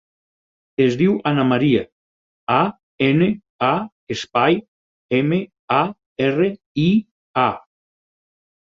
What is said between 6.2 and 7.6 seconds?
erra, i, a.